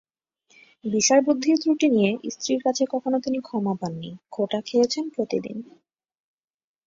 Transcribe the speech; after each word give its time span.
বিষয়বুদ্ধির 0.85 1.57
ত্রুটি 1.61 1.87
নিয়ে 1.89 2.11
স্ত্রীর 2.33 2.59
কাছে 2.65 2.83
কখনো 2.93 3.17
তিনি 3.19 3.39
ক্ষমা 3.39 3.73
পান 3.81 3.93
নি, 4.01 4.11
খোঁটা 4.31 4.59
খেয়েছেন 4.67 5.05
প্রতিদিন। 5.09 5.57